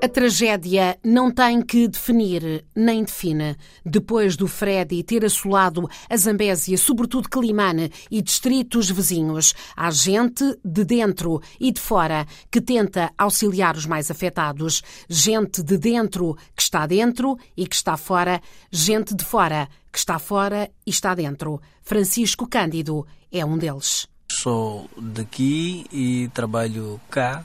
A 0.00 0.08
tragédia 0.08 0.96
não 1.02 1.28
tem 1.28 1.60
que 1.60 1.88
definir, 1.88 2.64
nem 2.72 3.02
define. 3.02 3.56
Depois 3.84 4.36
do 4.36 4.46
Freddy 4.46 5.02
ter 5.02 5.24
assolado 5.24 5.88
a 6.08 6.16
Zambésia, 6.16 6.78
sobretudo 6.78 7.28
Climane 7.28 7.90
e 8.08 8.22
distritos 8.22 8.88
vizinhos, 8.88 9.54
há 9.76 9.90
gente 9.90 10.56
de 10.64 10.84
dentro 10.84 11.42
e 11.58 11.72
de 11.72 11.80
fora 11.80 12.28
que 12.48 12.60
tenta 12.60 13.10
auxiliar 13.18 13.76
os 13.76 13.86
mais 13.86 14.08
afetados. 14.08 14.84
Gente 15.08 15.64
de 15.64 15.76
dentro 15.76 16.36
que 16.54 16.62
está 16.62 16.86
dentro 16.86 17.36
e 17.56 17.66
que 17.66 17.74
está 17.74 17.96
fora. 17.96 18.40
Gente 18.70 19.16
de 19.16 19.24
fora 19.24 19.68
que 19.92 19.98
está 19.98 20.20
fora 20.20 20.70
e 20.86 20.90
está 20.90 21.12
dentro. 21.12 21.60
Francisco 21.82 22.46
Cândido 22.46 23.04
é 23.32 23.44
um 23.44 23.58
deles. 23.58 24.06
Sou 24.30 24.88
daqui 24.96 25.86
e 25.92 26.28
trabalho 26.28 27.00
cá 27.10 27.44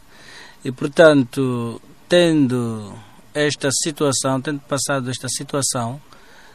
e, 0.64 0.72
portanto, 0.72 1.82
tendo 2.14 2.94
esta 3.34 3.70
situação, 3.72 4.40
tendo 4.40 4.60
passado 4.60 5.10
esta 5.10 5.28
situação, 5.28 6.00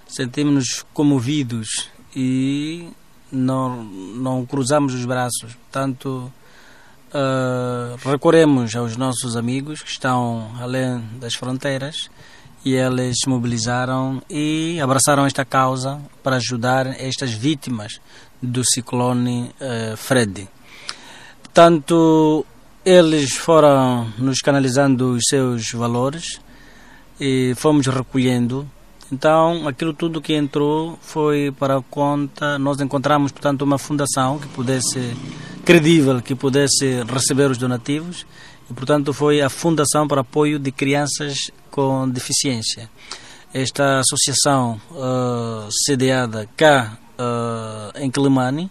sentimos-nos 0.07 0.87
comovidos 0.95 1.89
e 2.15 2.89
não, 3.33 3.83
não 3.83 4.47
cruzamos 4.47 4.95
os 4.95 5.05
braços. 5.05 5.55
Portanto, 5.55 6.33
uh, 7.09 8.09
recorremos 8.09 8.77
aos 8.77 8.97
nossos 8.97 9.37
amigos 9.37 9.83
que 9.83 9.91
estão 9.91 10.49
além 10.61 11.03
das 11.19 11.35
fronteiras 11.35 12.09
e 12.65 12.75
eles 12.75 13.17
se 13.21 13.29
mobilizaram 13.29 14.23
e 14.31 14.79
abraçaram 14.81 15.27
esta 15.27 15.45
causa 15.45 16.01
para 16.23 16.37
ajudar 16.37 16.87
estas 17.01 17.33
vítimas 17.33 18.01
do 18.41 18.63
ciclone 18.65 19.51
uh, 19.61 19.97
Freddy. 19.97 20.49
Portanto, 21.43 22.47
eles 22.89 23.35
foram 23.35 24.11
nos 24.17 24.39
canalizando 24.39 25.13
os 25.13 25.25
seus 25.29 25.71
valores 25.73 26.41
e 27.21 27.53
fomos 27.55 27.87
recolhendo. 27.87 28.67
Então, 29.13 29.69
aquilo 29.69 29.93
tudo 29.93 30.23
que 30.23 30.33
entrou 30.33 30.99
foi 31.03 31.53
para 31.59 31.83
conta. 31.83 32.59
Nós 32.59 32.81
encontramos, 32.81 33.31
portanto, 33.31 33.61
uma 33.61 33.77
fundação 33.77 34.39
que 34.39 34.49
pudesse, 34.49 35.15
credível, 35.67 36.23
que 36.23 36.35
pudesse 36.35 37.03
receber 37.03 37.51
os 37.51 37.59
donativos. 37.59 38.25
E, 38.71 38.73
portanto, 38.73 39.13
foi 39.13 39.43
a 39.43 39.51
Fundação 39.51 40.09
para 40.09 40.23
Apoio 40.23 40.59
de 40.59 40.73
Crianças 40.73 41.51
com 41.71 42.09
Deficiência. 42.09 42.89
Esta 43.53 44.01
associação 44.01 44.81
uh, 44.93 45.69
sediada 45.85 46.49
cá 46.57 46.97
uh, 47.19 47.99
em 47.99 48.11
Climane 48.11 48.71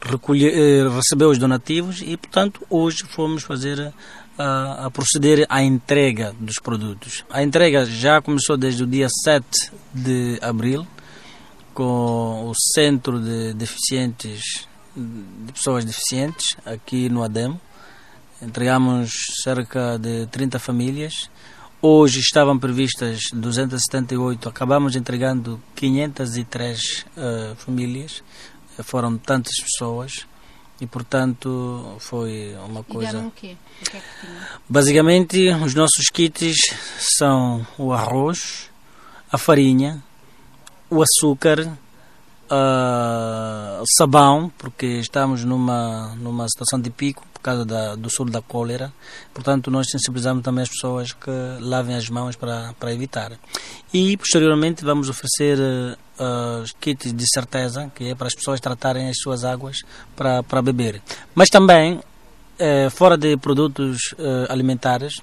recolhe, 0.00 0.46
eh, 0.46 0.88
recebeu 0.88 1.30
os 1.30 1.38
donativos 1.38 2.02
e, 2.02 2.16
portanto, 2.16 2.64
hoje 2.70 3.04
fomos 3.08 3.42
fazer 3.42 3.92
a, 4.38 4.86
a, 4.86 4.90
proceder 4.90 5.44
à 5.48 5.62
entrega 5.62 6.34
dos 6.38 6.58
produtos. 6.58 7.24
A 7.30 7.42
entrega 7.42 7.84
já 7.84 8.22
começou 8.22 8.56
desde 8.56 8.84
o 8.84 8.86
dia 8.86 9.08
7 9.24 9.46
de 9.92 10.38
abril 10.40 10.86
com 11.74 12.48
o 12.48 12.52
Centro 12.74 13.20
de 13.20 13.52
Deficientes, 13.54 14.66
de 14.96 15.52
Pessoas 15.52 15.84
Deficientes, 15.84 16.56
aqui 16.64 17.08
no 17.08 17.22
ADEM. 17.22 17.60
Entregamos 18.40 19.12
cerca 19.42 19.98
de 19.98 20.26
30 20.26 20.58
famílias. 20.58 21.30
Hoje 21.80 22.18
estavam 22.18 22.58
previstas 22.58 23.20
278, 23.32 24.48
acabamos 24.48 24.96
entregando 24.96 25.60
503 25.76 27.06
uh, 27.16 27.54
famílias 27.56 28.22
foram 28.82 29.16
tantas 29.16 29.54
pessoas 29.60 30.26
e 30.80 30.86
portanto 30.86 31.96
foi 31.98 32.54
uma 32.66 32.84
coisa. 32.84 33.18
o 33.20 33.30
quê? 33.30 33.56
O 33.82 33.90
que 33.90 33.96
é 33.96 34.00
que 34.00 34.26
Basicamente, 34.68 35.48
os 35.64 35.74
nossos 35.74 36.06
kits 36.12 36.56
são 37.18 37.66
o 37.76 37.92
arroz, 37.92 38.70
a 39.30 39.38
farinha, 39.38 40.02
o 40.88 41.02
açúcar, 41.02 41.76
uh, 42.48 43.84
sabão, 43.96 44.52
porque 44.56 44.86
estamos 44.86 45.44
numa, 45.44 46.14
numa 46.16 46.48
situação 46.48 46.80
de 46.80 46.90
pico 46.90 47.26
por 47.32 47.40
causa 47.40 47.64
da, 47.64 47.94
do 47.94 48.10
sul 48.10 48.26
da 48.26 48.42
cólera. 48.42 48.92
Portanto, 49.32 49.70
nós 49.70 49.90
sensibilizamos 49.90 50.42
também 50.42 50.62
as 50.62 50.68
pessoas 50.68 51.12
que 51.12 51.30
lavem 51.60 51.94
as 51.94 52.08
mãos 52.08 52.36
para, 52.36 52.74
para 52.78 52.92
evitar. 52.92 53.32
E, 53.92 54.16
posteriormente, 54.16 54.84
vamos 54.84 55.08
oferecer 55.08 55.58
uh, 56.18 56.64
kits 56.80 57.12
de 57.12 57.24
certeza, 57.32 57.90
que 57.94 58.10
é 58.10 58.14
para 58.14 58.26
as 58.26 58.34
pessoas 58.34 58.60
tratarem 58.60 59.08
as 59.08 59.18
suas 59.18 59.44
águas 59.44 59.82
para, 60.16 60.42
para 60.42 60.62
beber. 60.62 61.00
Mas 61.34 61.48
também, 61.48 61.94
uh, 61.94 62.90
fora 62.90 63.16
de 63.16 63.36
produtos 63.36 63.98
uh, 64.18 64.50
alimentares, 64.50 65.22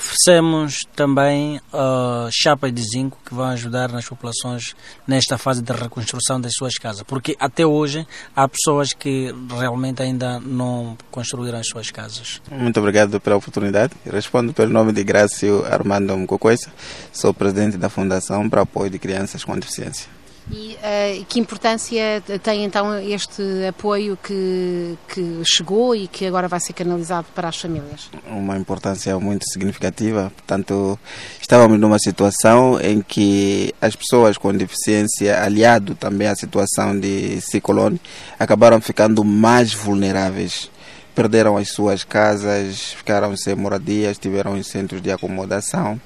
Oferecemos 0.00 0.78
também 0.96 1.60
uh, 1.74 2.26
chapas 2.32 2.72
de 2.72 2.82
zinco 2.82 3.18
que 3.22 3.34
vão 3.34 3.44
ajudar 3.48 3.92
nas 3.92 4.06
populações 4.06 4.74
nesta 5.06 5.36
fase 5.36 5.60
de 5.60 5.72
reconstrução 5.74 6.40
das 6.40 6.52
suas 6.54 6.74
casas, 6.76 7.02
porque 7.02 7.36
até 7.38 7.66
hoje 7.66 8.06
há 8.34 8.48
pessoas 8.48 8.94
que 8.94 9.34
realmente 9.50 10.02
ainda 10.02 10.40
não 10.40 10.96
construíram 11.10 11.58
as 11.58 11.68
suas 11.68 11.90
casas. 11.90 12.40
Muito 12.50 12.80
obrigado 12.80 13.20
pela 13.20 13.36
oportunidade. 13.36 13.92
Respondo 14.10 14.54
pelo 14.54 14.72
nome 14.72 14.92
de 14.92 15.04
Grácio 15.04 15.66
Armando 15.66 16.16
Mcocoisa, 16.16 16.72
sou 17.12 17.34
presidente 17.34 17.76
da 17.76 17.90
Fundação 17.90 18.48
para 18.48 18.62
Apoio 18.62 18.88
de 18.88 18.98
Crianças 18.98 19.44
com 19.44 19.54
Deficiência. 19.54 20.19
E 20.50 20.76
uh, 20.76 21.24
que 21.26 21.38
importância 21.38 22.22
tem 22.42 22.64
então 22.64 22.98
este 22.98 23.42
apoio 23.68 24.16
que, 24.16 24.98
que 25.08 25.42
chegou 25.44 25.94
e 25.94 26.08
que 26.08 26.26
agora 26.26 26.48
vai 26.48 26.58
ser 26.58 26.72
canalizado 26.72 27.26
para 27.34 27.48
as 27.48 27.56
famílias? 27.56 28.10
Uma 28.26 28.56
importância 28.56 29.18
muito 29.18 29.44
significativa. 29.50 30.32
Portanto, 30.36 30.98
estávamos 31.40 31.78
numa 31.78 31.98
situação 31.98 32.80
em 32.80 33.00
que 33.00 33.72
as 33.80 33.94
pessoas 33.94 34.36
com 34.36 34.52
deficiência, 34.52 35.42
aliado 35.42 35.94
também 35.94 36.26
à 36.26 36.34
situação 36.34 36.98
de 36.98 37.40
ciclone, 37.40 38.00
acabaram 38.38 38.80
ficando 38.80 39.24
mais 39.24 39.72
vulneráveis 39.72 40.70
perderam 41.14 41.56
as 41.56 41.68
suas 41.68 42.02
casas, 42.02 42.92
ficaram 42.92 43.36
sem 43.36 43.54
moradias, 43.54 44.16
tiveram 44.16 44.56
em 44.56 44.62
centros 44.62 45.02
de 45.02 45.10
acomodação. 45.10 46.00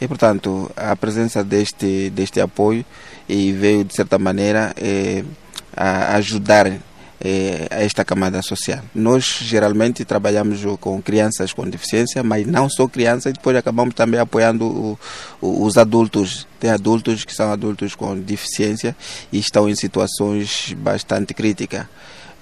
E, 0.00 0.06
portanto, 0.06 0.70
a 0.76 0.94
presença 0.94 1.42
deste, 1.42 2.10
deste 2.10 2.40
apoio 2.40 2.84
e 3.28 3.52
veio, 3.52 3.84
de 3.84 3.94
certa 3.94 4.18
maneira, 4.18 4.74
eh, 4.76 5.24
a 5.74 6.16
ajudar 6.16 6.66
eh, 7.18 7.66
a 7.70 7.82
esta 7.82 8.04
camada 8.04 8.42
social. 8.42 8.80
Nós, 8.94 9.24
geralmente, 9.40 10.04
trabalhamos 10.04 10.60
com 10.80 11.00
crianças 11.00 11.52
com 11.52 11.68
deficiência, 11.68 12.22
mas 12.22 12.46
não 12.46 12.68
só 12.68 12.86
crianças, 12.86 13.32
depois 13.32 13.56
acabamos 13.56 13.94
também 13.94 14.20
apoiando 14.20 14.66
o, 14.66 14.98
o, 15.40 15.64
os 15.64 15.78
adultos. 15.78 16.46
Tem 16.60 16.70
adultos 16.70 17.24
que 17.24 17.34
são 17.34 17.50
adultos 17.50 17.94
com 17.94 18.18
deficiência 18.18 18.94
e 19.32 19.38
estão 19.38 19.68
em 19.68 19.74
situações 19.74 20.74
bastante 20.78 21.32
críticas 21.32 21.86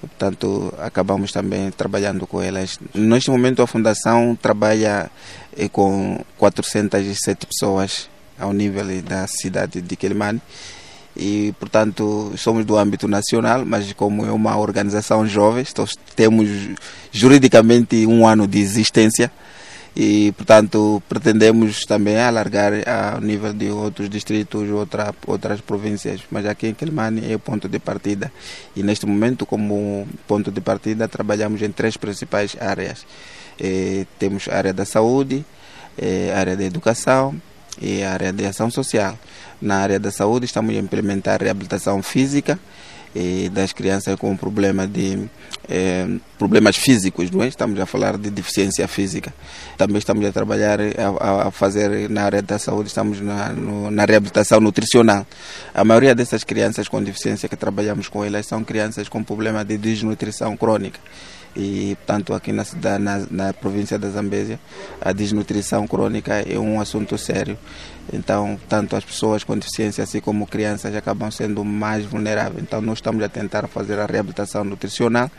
portanto 0.00 0.72
acabamos 0.78 1.32
também 1.32 1.71
trabalhando 1.71 2.27
com 2.27 2.41
elas. 2.41 2.78
Neste 2.94 3.31
momento 3.31 3.62
a 3.62 3.66
fundação 3.66 4.37
trabalha 4.41 5.10
eh, 5.56 5.69
com 5.69 6.22
407 6.38 7.47
pessoas 7.47 8.09
ao 8.38 8.53
nível 8.53 8.84
da 9.03 9.27
cidade 9.27 9.81
de 9.81 9.97
Quelimane 9.97 10.41
e 11.16 11.55
portanto 11.59 12.32
somos 12.37 12.65
do 12.65 12.77
âmbito 12.77 13.06
nacional, 13.06 13.65
mas 13.65 13.93
como 13.93 14.27
é 14.27 14.32
uma 14.32 14.56
organização 14.56 15.27
jovem, 15.27 15.65
temos 16.16 16.49
juridicamente 17.12 18.06
um 18.06 18.26
ano 18.26 18.47
de 18.47 18.59
existência 18.59 19.31
e 19.97 20.32
portanto 20.32 21.03
pretendemos 21.09 21.84
também 21.87 22.19
alargar 22.19 22.72
ao 22.88 23.21
nível 23.21 23.53
de 23.53 23.71
outros 23.71 24.10
distritos, 24.10 24.69
outra, 24.71 25.15
outras 25.27 25.60
províncias, 25.60 26.21
mas 26.31 26.47
aqui 26.47 26.66
em 26.66 26.75
Quelimane 26.75 27.31
é 27.31 27.37
o 27.37 27.38
ponto 27.38 27.69
de 27.69 27.79
partida 27.79 28.32
e 28.75 28.82
neste 28.82 29.06
momento 29.06 29.46
como 29.46 30.06
ponto 30.26 30.50
de 30.50 30.61
partida 30.61 31.06
trabalhamos 31.06 31.62
em 31.62 31.70
três 31.70 31.96
principais 31.96 32.56
áreas. 32.61 33.06
Eh, 33.61 34.06
temos 34.19 34.49
a 34.49 34.56
área 34.56 34.73
da 34.73 34.85
saúde, 34.85 35.44
eh, 35.97 36.32
a 36.35 36.40
área 36.40 36.56
da 36.56 36.64
educação 36.64 37.40
e 37.81 38.02
a 38.02 38.12
área 38.12 38.32
de 38.32 38.44
ação 38.47 38.70
social. 38.70 39.17
Na 39.62 39.76
área 39.76 40.00
da 40.00 40.11
saúde 40.11 40.44
estamos 40.47 40.75
a 40.75 40.79
implementar 40.79 41.40
reabilitação 41.40 42.02
física 42.02 42.58
e 42.58 42.58
das 43.52 43.72
crianças 43.72 44.16
com 44.16 44.37
problema 44.37 44.87
de 44.87 45.28
eh, 45.69 46.06
problemas 46.37 46.76
físicos, 46.76 47.31
não 47.31 47.43
é? 47.43 47.49
Estamos 47.49 47.78
a 47.78 47.87
falar 47.87 48.19
de 48.19 48.28
deficiência 48.28 48.88
física. 48.88 49.32
Também 49.76 49.99
estamos 49.99 50.26
a 50.26 50.32
trabalhar 50.32 50.81
a, 50.81 51.49
a 51.49 51.50
fazer 51.50 52.11
na 52.11 52.25
área 52.25 52.43
da 52.43 52.58
saúde, 52.58 52.88
estamos 52.88 53.20
na, 53.20 53.50
no, 53.50 53.90
na 53.90 54.05
reabilitação 54.05 54.61
nutricional. 54.61 55.25
A 55.72 55.84
maioria 55.84 56.14
dessas 56.14 56.43
crianças 56.43 56.88
com 56.88 57.02
deficiência 57.02 57.49
que 57.49 57.56
trabalhamos 57.56 58.08
com 58.08 58.25
elas 58.25 58.46
são 58.46 58.64
crianças 58.64 59.08
com 59.08 59.22
problema 59.22 59.64
de 59.64 59.78
desnutrição 59.78 60.56
crônica 60.56 60.99
e 61.56 61.96
portanto 62.05 62.34
aqui 62.34 62.50
na 62.50 62.64
cidade 62.64 63.00
na, 63.00 63.25
na 63.31 63.52
província 63.52 63.96
da 63.96 64.11
Zambésia 64.11 64.58
a 65.00 65.12
desnutrição 65.12 65.87
crônica 65.87 66.34
é 66.34 66.58
um 66.58 66.81
assunto 66.81 67.16
sério 67.16 67.56
Então, 68.12 68.58
tanto 68.69 68.96
as 68.96 69.05
pessoas 69.05 69.44
com 69.44 69.56
deficiência, 69.56 70.05
assim 70.05 70.20
como 70.20 70.46
crianças, 70.46 70.94
acabam 70.94 71.31
sendo 71.31 71.64
mais 71.64 72.05
vulneráveis. 72.05 72.62
Então, 72.62 72.81
nós 72.81 72.99
estamos 73.05 73.23
a 73.23 73.29
tentar 73.29 73.69
fazer 73.69 73.99
a 73.99 74.06
reabilitação 74.06 74.65
nutricional, 74.65 75.31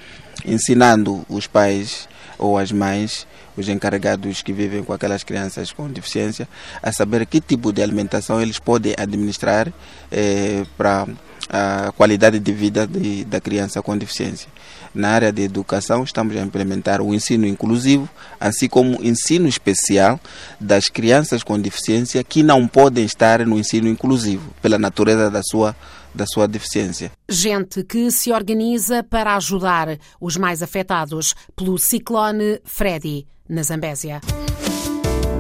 ensinando 0.46 1.26
os 1.28 1.48
pais 1.48 2.08
ou 2.38 2.60
as 2.60 2.72
mães, 2.72 3.26
os 3.58 3.68
encarregados 3.68 4.44
que 4.44 4.54
vivem 4.54 4.84
com 4.84 4.94
aquelas 4.94 5.24
crianças 5.24 5.72
com 5.72 5.88
deficiência, 5.88 6.48
a 6.84 6.92
saber 6.92 7.26
que 7.26 7.42
tipo 7.42 7.74
de 7.74 7.82
alimentação 7.82 8.40
eles 8.40 8.60
podem 8.60 8.94
administrar 8.96 9.74
eh, 10.12 10.64
para 10.78 11.08
a 11.50 11.92
qualidade 11.96 12.40
de 12.40 12.52
vida 12.52 12.88
de, 12.88 13.24
da 13.26 13.40
criança 13.40 13.82
com 13.82 13.98
deficiência. 13.98 14.48
Na 14.94 15.10
área 15.10 15.32
de 15.32 15.42
educação, 15.42 16.04
estamos 16.04 16.36
a 16.38 16.42
implementar 16.42 17.02
o 17.02 17.14
ensino 17.14 17.46
inclusivo, 17.46 18.08
assim 18.40 18.68
como 18.68 19.00
o 19.00 19.06
ensino 19.06 19.48
especial 19.48 20.20
das 20.60 20.88
crianças 20.88 21.44
com 21.44 21.60
deficiência 21.60 22.24
que 22.24 22.42
não 22.42 22.68
podem 22.68 23.04
estar 23.04 23.46
no 23.46 23.58
ensino 23.58 23.90
inclusivo, 23.90 24.54
pela 24.62 24.80
natureza 24.80 25.30
da 25.30 25.42
sua, 25.44 25.76
da 26.14 26.26
sua 26.26 26.48
deficiência. 26.48 27.12
Gente 27.28 27.84
que 27.84 28.10
se 28.10 28.32
organiza 28.32 29.04
para 29.04 29.36
ajudar 29.36 29.98
os 30.20 30.38
mais 30.38 30.64
afetados 30.64 31.36
pelo 31.56 31.78
ciclone 31.78 32.60
Freddy, 32.64 33.28
na 33.50 33.64
Zambésia. 33.64 34.22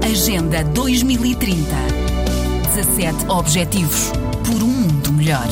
Agenda 0.04 0.64
2030. 0.66 1.56
17 2.76 3.30
Objetivos 3.30 4.12
por 4.44 4.62
um 4.62 4.68
mundo 4.68 5.14
melhor. 5.14 5.48